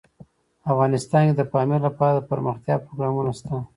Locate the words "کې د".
1.27-1.41